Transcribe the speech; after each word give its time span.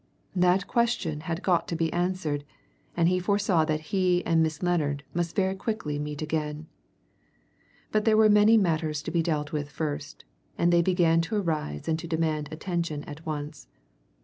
That 0.35 0.65
question 0.65 1.19
had 1.29 1.43
got 1.43 1.67
to 1.67 1.75
be 1.75 1.93
answered, 1.93 2.43
and 2.97 3.07
he 3.07 3.19
foresaw 3.19 3.65
that 3.65 3.91
he 3.93 4.25
and 4.25 4.41
Miss 4.41 4.63
Lennard 4.63 5.03
must 5.13 5.35
very 5.35 5.53
quickly 5.53 5.99
meet 5.99 6.23
again. 6.23 6.65
But 7.91 8.05
there 8.05 8.17
were 8.17 8.27
many 8.27 8.57
matters 8.57 9.03
to 9.03 9.11
be 9.11 9.21
dealt 9.21 9.51
with 9.51 9.69
first, 9.69 10.25
and 10.57 10.73
they 10.73 10.81
began 10.81 11.21
to 11.21 11.35
arise 11.35 11.87
and 11.87 11.99
to 11.99 12.07
demand 12.07 12.49
attention 12.51 13.03
at 13.03 13.27
once. 13.27 13.67